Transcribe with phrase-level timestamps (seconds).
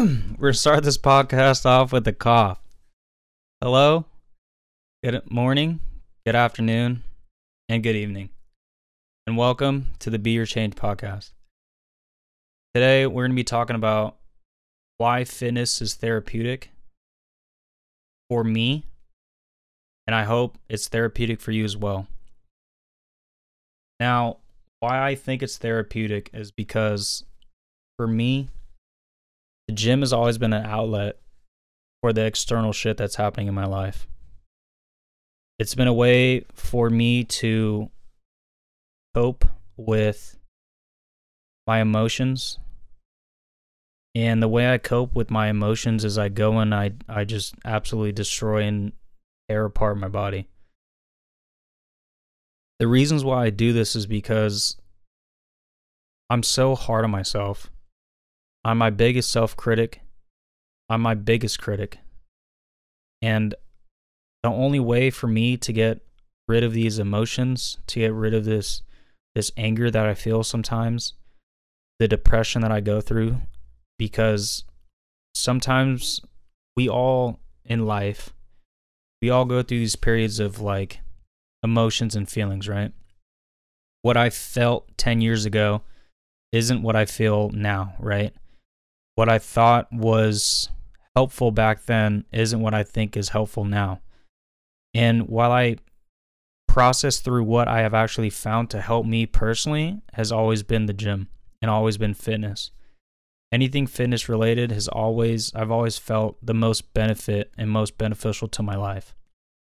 [0.38, 2.58] We're start this podcast off with a cough.
[3.60, 4.06] Hello,
[5.04, 5.80] good morning,
[6.24, 7.02] good afternoon,
[7.68, 8.30] and good evening,
[9.26, 11.32] and welcome to the Be Your Change podcast.
[12.72, 14.16] Today, we're gonna be talking about
[14.96, 16.70] why fitness is therapeutic
[18.30, 18.84] for me,
[20.06, 22.06] and I hope it's therapeutic for you as well.
[23.98, 24.38] Now,
[24.78, 27.24] why I think it's therapeutic is because
[27.98, 28.48] for me,
[29.70, 31.20] the gym has always been an outlet
[32.00, 34.08] for the external shit that's happening in my life.
[35.60, 37.88] It's been a way for me to
[39.14, 39.44] cope
[39.76, 40.36] with
[41.68, 42.58] my emotions.
[44.16, 47.54] And the way I cope with my emotions is I go and I I just
[47.64, 48.90] absolutely destroy and
[49.48, 50.48] tear apart my body.
[52.80, 54.76] The reasons why I do this is because
[56.28, 57.70] I'm so hard on myself.
[58.64, 60.02] I'm my biggest self critic.
[60.88, 61.98] I'm my biggest critic.
[63.22, 63.54] And
[64.42, 66.00] the only way for me to get
[66.48, 68.82] rid of these emotions, to get rid of this
[69.34, 71.14] this anger that I feel sometimes,
[72.00, 73.36] the depression that I go through
[73.98, 74.64] because
[75.34, 76.20] sometimes
[76.76, 78.32] we all in life
[79.22, 81.00] we all go through these periods of like
[81.62, 82.92] emotions and feelings, right?
[84.02, 85.82] What I felt 10 years ago
[86.52, 88.32] isn't what I feel now, right?
[89.20, 90.70] What I thought was
[91.14, 94.00] helpful back then isn't what I think is helpful now.
[94.94, 95.76] And while I
[96.66, 100.94] process through what I have actually found to help me personally has always been the
[100.94, 101.28] gym
[101.60, 102.70] and always been fitness.
[103.52, 108.62] Anything fitness related has always I've always felt the most benefit and most beneficial to
[108.62, 109.14] my life.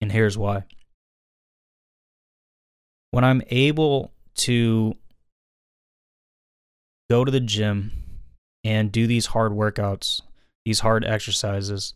[0.00, 0.64] And here's why.
[3.12, 4.96] When I'm able to
[7.08, 8.03] go to the gym
[8.64, 10.22] and do these hard workouts,
[10.64, 11.94] these hard exercises,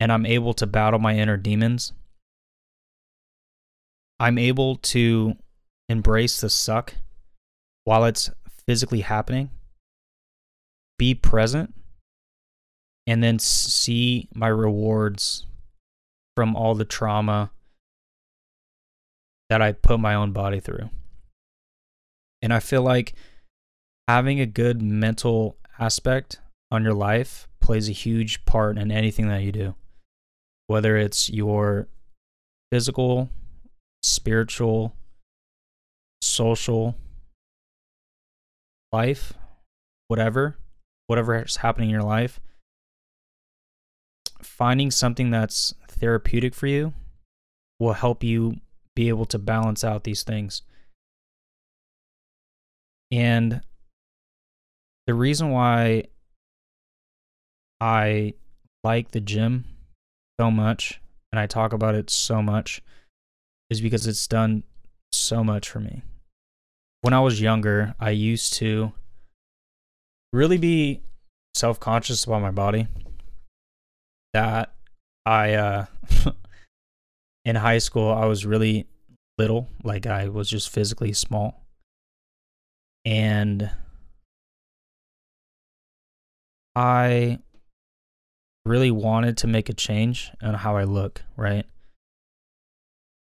[0.00, 1.92] and I'm able to battle my inner demons,
[4.18, 5.36] I'm able to
[5.88, 6.94] embrace the suck
[7.84, 8.30] while it's
[8.66, 9.50] physically happening,
[10.98, 11.74] be present,
[13.06, 15.46] and then see my rewards
[16.36, 17.50] from all the trauma
[19.50, 20.88] that I put my own body through.
[22.40, 23.14] And I feel like
[24.08, 26.40] having a good mental aspect
[26.70, 29.74] on your life plays a huge part in anything that you do.
[30.66, 31.88] Whether it's your
[32.70, 33.30] physical,
[34.02, 34.94] spiritual,
[36.20, 36.96] social
[38.92, 39.34] life,
[40.08, 40.56] whatever,
[41.06, 42.40] whatever is happening in your life,
[44.42, 46.92] finding something that's therapeutic for you
[47.80, 48.56] will help you
[48.94, 50.62] be able to balance out these things.
[53.10, 53.60] And
[55.06, 56.04] the reason why
[57.80, 58.34] I
[58.82, 59.64] like the gym
[60.40, 61.00] so much
[61.32, 62.82] and I talk about it so much
[63.70, 64.62] is because it's done
[65.12, 66.02] so much for me.
[67.02, 68.92] When I was younger, I used to
[70.32, 71.02] really be
[71.54, 72.88] self conscious about my body.
[74.32, 74.74] That
[75.26, 75.86] I, uh,
[77.44, 78.86] in high school, I was really
[79.38, 81.62] little, like I was just physically small.
[83.04, 83.70] And
[86.76, 87.38] I
[88.64, 91.66] really wanted to make a change on how I look, right?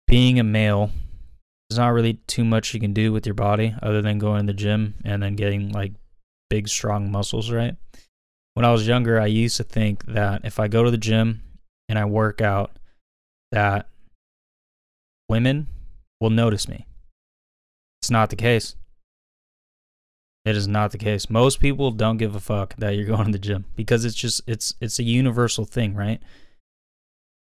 [0.06, 0.90] Being a male,
[1.68, 4.52] there's not really too much you can do with your body other than going to
[4.52, 5.92] the gym and then getting like
[6.48, 7.76] big, strong muscles, right?
[8.54, 11.42] When I was younger, I used to think that if I go to the gym
[11.88, 12.72] and I work out,
[13.52, 13.88] that
[15.28, 15.68] women
[16.20, 16.86] will notice me.
[18.02, 18.74] It's not the case.
[20.50, 21.30] It is not the case.
[21.30, 24.40] Most people don't give a fuck that you're going to the gym because it's just
[24.48, 26.20] it's it's a universal thing, right?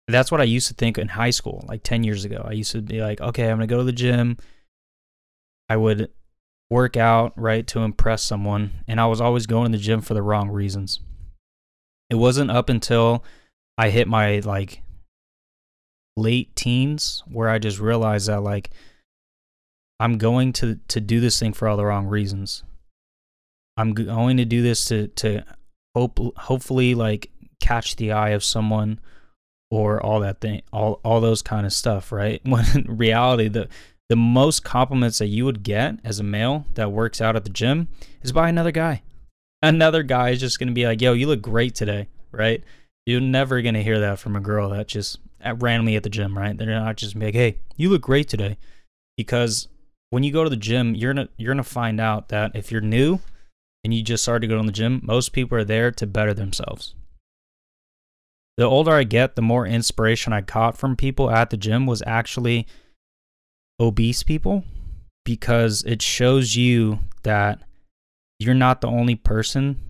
[0.08, 2.44] That's what I used to think in high school, like 10 years ago.
[2.44, 4.36] I used to be like, okay, I'm going to go to the gym.
[5.68, 6.10] I would
[6.70, 10.14] work out, right, to impress someone, and I was always going to the gym for
[10.14, 10.98] the wrong reasons.
[12.10, 13.22] It wasn't up until
[13.76, 14.82] I hit my like
[16.16, 18.70] late teens where I just realized that like
[20.00, 22.64] I'm going to to do this thing for all the wrong reasons.
[23.78, 25.44] I'm going to do this to to
[25.94, 27.30] hope hopefully like
[27.60, 28.98] catch the eye of someone
[29.70, 32.40] or all that thing all all those kind of stuff, right?
[32.46, 33.68] When in reality the
[34.08, 37.50] the most compliments that you would get as a male that works out at the
[37.50, 37.88] gym
[38.22, 39.02] is by another guy.
[39.62, 42.64] Another guy is just going to be like, "Yo, you look great today," right?
[43.06, 45.18] You're never going to hear that from a girl that just
[45.56, 46.56] randomly at the gym, right?
[46.56, 48.56] They're not just like, "Hey, you look great today,"
[49.16, 49.68] because
[50.10, 52.80] when you go to the gym, you're gonna you're gonna find out that if you're
[52.80, 53.20] new,
[53.84, 56.34] and you just started to go to the gym, most people are there to better
[56.34, 56.94] themselves.
[58.56, 62.02] The older I get, the more inspiration I caught from people at the gym was
[62.06, 62.66] actually
[63.80, 64.64] obese people
[65.24, 67.60] because it shows you that
[68.40, 69.80] you're not the only person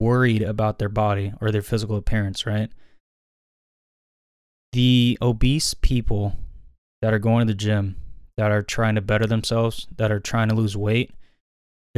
[0.00, 2.70] worried about their body or their physical appearance, right?
[4.72, 6.36] The obese people
[7.02, 7.96] that are going to the gym,
[8.36, 11.10] that are trying to better themselves, that are trying to lose weight,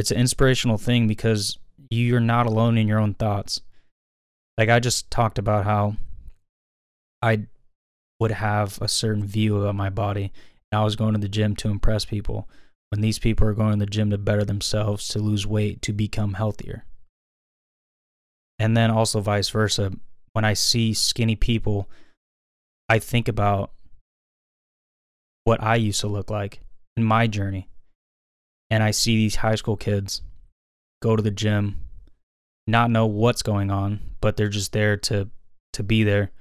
[0.01, 1.59] it's an inspirational thing because
[1.91, 3.61] you're not alone in your own thoughts.
[4.57, 5.95] Like I just talked about how
[7.21, 7.45] I
[8.19, 10.33] would have a certain view about my body.
[10.71, 12.49] And I was going to the gym to impress people.
[12.89, 15.93] When these people are going to the gym to better themselves, to lose weight, to
[15.93, 16.83] become healthier.
[18.57, 19.91] And then also vice versa.
[20.33, 21.87] When I see skinny people,
[22.89, 23.71] I think about
[25.43, 26.61] what I used to look like
[26.97, 27.67] in my journey.
[28.71, 30.21] And I see these high school kids
[31.01, 31.81] go to the gym,
[32.65, 35.29] not know what's going on, but they're just there to
[35.73, 36.31] to be there,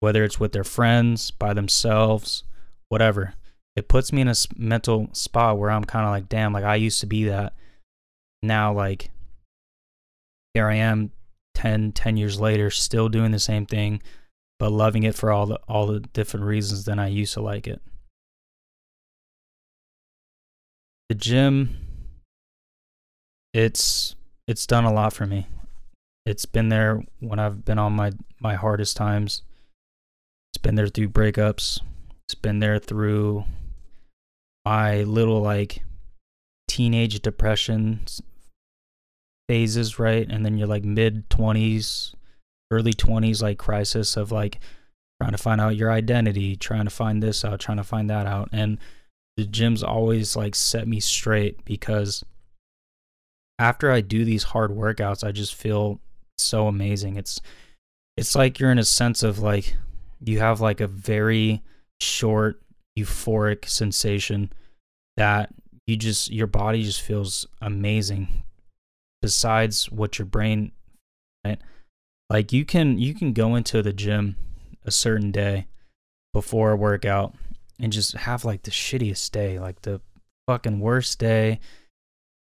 [0.00, 2.44] whether it's with their friends, by themselves,
[2.88, 3.34] whatever.
[3.76, 6.74] It puts me in a mental spot where I'm kind of like, damn, like I
[6.74, 7.54] used to be that.
[8.42, 9.10] Now, like,
[10.54, 11.12] here I am
[11.54, 14.02] 10, 10 years later, still doing the same thing,
[14.58, 17.68] but loving it for all the all the different reasons than I used to like
[17.68, 17.80] it.
[21.08, 21.76] The gym
[23.54, 24.14] it's
[24.46, 25.46] it's done a lot for me.
[26.26, 29.42] It's been there when I've been on my my hardest times.
[30.52, 31.80] It's been there through breakups.
[32.26, 33.44] It's been there through
[34.64, 35.82] my little like
[36.68, 38.00] teenage depression
[39.48, 40.26] phases, right?
[40.30, 42.14] And then you're like mid 20s,
[42.70, 44.60] early 20s, like crisis of like
[45.20, 48.26] trying to find out your identity, trying to find this out, trying to find that
[48.26, 48.50] out.
[48.52, 48.78] And
[49.38, 52.24] the gym's always like set me straight because
[53.60, 56.00] after I do these hard workouts, I just feel
[56.36, 57.14] so amazing.
[57.14, 57.40] It's
[58.16, 59.76] it's like you're in a sense of like
[60.20, 61.62] you have like a very
[62.00, 62.60] short
[62.98, 64.52] euphoric sensation
[65.16, 65.54] that
[65.86, 68.42] you just your body just feels amazing
[69.22, 70.72] besides what your brain
[71.44, 71.60] right?
[72.28, 74.36] like you can you can go into the gym
[74.84, 75.68] a certain day
[76.32, 77.36] before a workout
[77.80, 80.00] and just have like the shittiest day like the
[80.46, 81.60] fucking worst day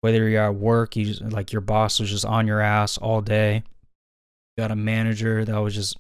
[0.01, 3.21] whether you're at work you just, like your boss was just on your ass all
[3.21, 5.97] day you got a manager that was just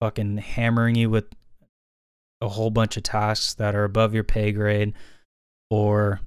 [0.00, 1.26] fucking hammering you with
[2.40, 4.92] a whole bunch of tasks that are above your pay grade
[5.70, 6.20] or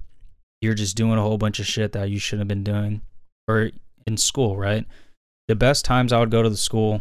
[0.60, 3.00] you're just doing a whole bunch of shit that you shouldn't have been doing
[3.48, 3.70] or
[4.06, 4.86] in school, right?
[5.48, 7.00] The best times I would go to the school,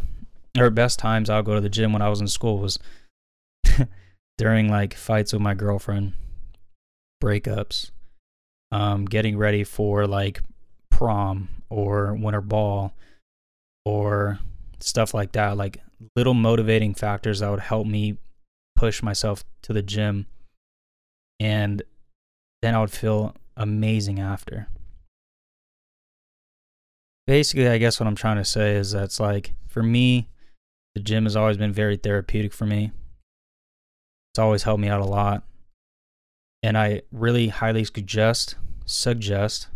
[0.58, 2.80] or best times I would go to the gym when I was in school was
[4.40, 6.14] during like fights with my girlfriend,
[7.22, 7.92] breakups,
[8.72, 10.42] um, getting ready for like
[10.90, 12.94] prom or winter ball
[13.84, 14.40] or
[14.80, 15.58] stuff like that.
[15.58, 15.82] Like
[16.16, 18.18] little motivating factors that would help me
[18.76, 20.26] push myself to the gym.
[21.40, 21.84] And
[22.62, 24.70] then I would feel amazing after
[27.30, 30.30] basically, I guess what I'm trying to say is that's like for me,
[30.96, 32.92] the gym has always been very therapeutic for me.
[34.32, 35.44] It's always helped me out a lot.
[36.62, 38.56] And I really highly suggest
[38.86, 39.68] suggest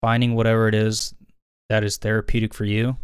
[0.00, 1.14] finding whatever it is
[1.68, 2.96] that is therapeutic for you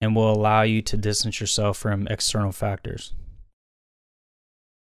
[0.00, 3.12] and will allow you to distance yourself from external factors.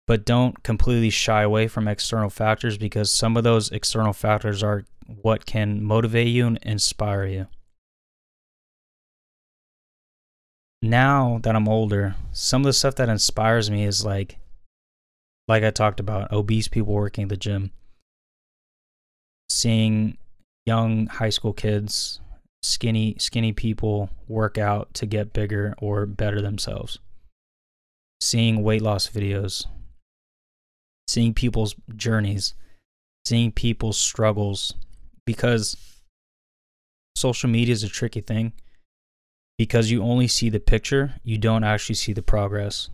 [0.06, 4.86] But don't completely shy away from external factors because some of those external factors are
[5.22, 7.48] what can motivate you and inspire you.
[10.82, 14.38] Now that I'm older, some of the stuff that inspires me is like,
[15.48, 17.72] like I talked about, obese people working at the gym,
[19.50, 20.18] seeing
[20.66, 22.20] young high school kids,
[22.62, 27.00] skinny, skinny people work out to get bigger or better themselves,
[28.22, 29.66] seeing weight loss videos,
[31.08, 32.54] seeing people's journeys,
[33.26, 34.76] seeing people's struggles,
[35.26, 35.76] because
[37.16, 38.54] social media is a tricky thing
[39.58, 42.90] because you only see the picture, you don't actually see the progress.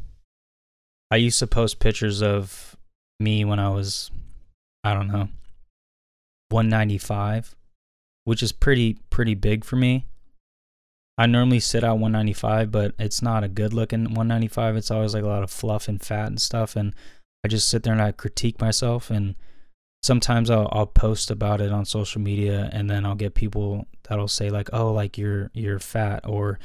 [1.12, 2.76] I used to post pictures of
[3.20, 4.10] me when I was,
[4.84, 5.30] I don't know,
[6.50, 7.56] 195,
[8.24, 10.06] which is pretty pretty big for me.
[11.18, 14.76] I normally sit at 195, but it's not a good looking 195.
[14.76, 16.96] It's always like a lot of fluff and fat and stuff, and
[17.44, 19.36] I just sit there and I critique myself and
[20.04, 24.28] sometimes I'll I'll post about it on social media and then I'll get people that'll
[24.28, 26.60] say like, "Oh, like you're you're fat or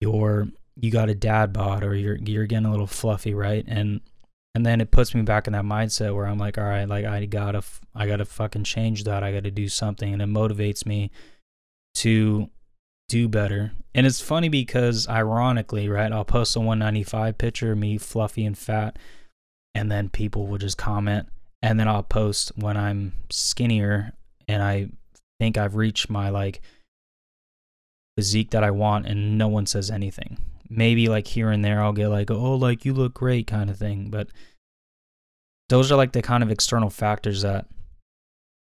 [0.00, 4.00] you're you got a dad bod or you're you're getting a little fluffy, right?" And
[4.54, 7.06] and then it puts me back in that mindset where I'm like, "All right, like
[7.06, 7.62] I got to
[7.94, 9.22] I got to fucking change that.
[9.22, 11.10] I got to do something." And it motivates me
[11.96, 12.50] to
[13.08, 13.72] do better.
[13.94, 18.58] And it's funny because ironically, right, I'll post a 195 picture of me fluffy and
[18.58, 18.98] fat,
[19.74, 21.28] and then people will just comment.
[21.62, 24.12] And then I'll post when I'm skinnier
[24.46, 24.88] and I
[25.40, 26.60] think I've reached my like
[28.16, 30.38] physique that I want, and no one says anything.
[30.68, 33.78] Maybe like here and there, I'll get like, oh, like you look great kind of
[33.78, 34.08] thing.
[34.10, 34.28] But
[35.68, 37.66] those are like the kind of external factors that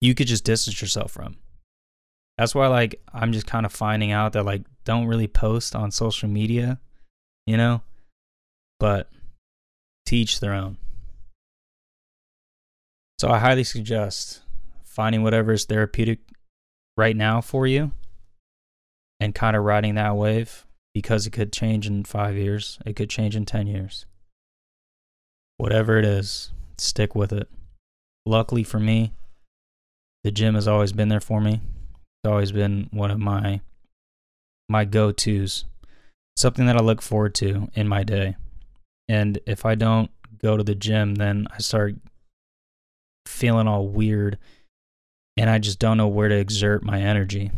[0.02, 1.38] you could just distance yourself from.
[2.38, 5.92] That's why like I'm just kind of finding out that like don't really post on
[5.92, 6.80] social media,
[7.46, 7.82] you know?
[8.80, 9.10] But
[10.06, 10.78] teach their own.
[13.20, 14.42] So I highly suggest
[14.84, 16.20] finding whatever is therapeutic
[16.98, 17.92] right now for you
[19.20, 23.10] and kind of riding that wave because it could change in 5 years, it could
[23.10, 24.06] change in 10 years.
[25.58, 27.50] Whatever it is, stick with it.
[28.26, 29.14] Luckily for me,
[30.24, 31.62] the gym has always been there for me.
[32.24, 33.62] It's always been one of my
[34.70, 35.66] my go-tos.
[36.36, 38.38] Something that I look forward to in my day.
[39.08, 40.10] And if I don't
[40.42, 41.96] go to the gym, then I start
[43.26, 44.38] feeling all weird
[45.38, 47.52] and I just don't know where to exert my energy.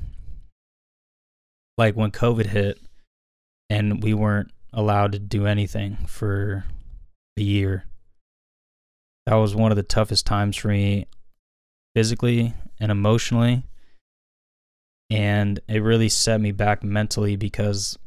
[1.78, 2.80] Like when COVID hit
[3.70, 6.66] and we weren't allowed to do anything for
[7.38, 7.86] a year.
[9.26, 11.08] That was one of the toughest times for me
[11.96, 13.64] physically and emotionally.
[15.10, 17.98] And it really set me back mentally because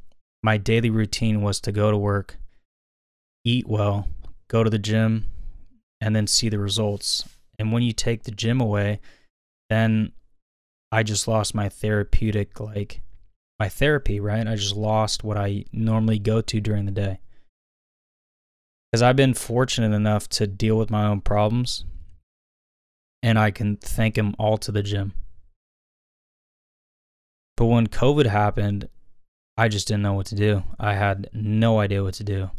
[0.42, 2.38] my daily routine was to go to work,
[3.44, 4.08] eat well,
[4.48, 5.26] go to the gym,
[6.00, 7.24] and then see the results.
[7.58, 9.00] And when you take the gym away,
[9.68, 10.12] then
[10.92, 13.00] I just lost my therapeutic, like
[13.58, 14.46] my therapy, right?
[14.46, 17.20] I just lost what I normally go to during the day.
[18.90, 21.84] Because I've been fortunate enough to deal with my own problems
[23.22, 25.12] and I can thank them all to the gym.
[27.56, 28.88] But when COVID happened,
[29.56, 30.62] I just didn't know what to do.
[30.78, 32.50] I had no idea what to do.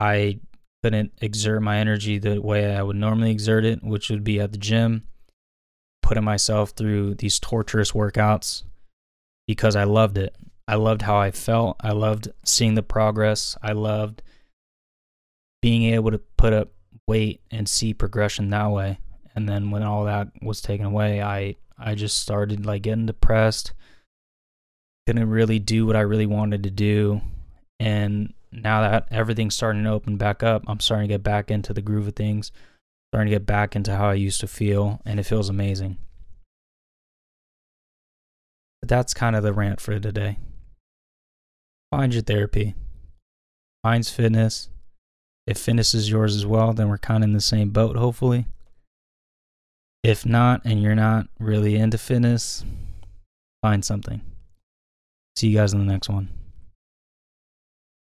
[0.00, 0.40] I
[0.82, 4.52] couldn't exert my energy the way I would normally exert it, which would be at
[4.52, 5.04] the gym,
[6.02, 8.62] putting myself through these torturous workouts
[9.46, 10.36] because I loved it.
[10.66, 11.76] I loved how I felt.
[11.80, 13.56] I loved seeing the progress.
[13.62, 14.22] I loved
[15.62, 16.68] being able to put up
[17.06, 18.98] weight and see progression that way
[19.34, 23.72] and then when all that was taken away i i just started like getting depressed
[25.06, 27.20] couldn't really do what i really wanted to do
[27.80, 31.72] and now that everything's starting to open back up i'm starting to get back into
[31.72, 32.50] the groove of things
[33.12, 35.96] starting to get back into how i used to feel and it feels amazing.
[38.80, 40.38] But that's kind of the rant for today.
[41.90, 42.74] Find your therapy.
[43.82, 44.68] Finds fitness.
[45.46, 48.46] If fitness is yours as well then we're kind of in the same boat hopefully.
[50.04, 52.64] If not, and you're not really into fitness,
[53.62, 54.20] find something.
[55.34, 56.28] See you guys in the next one.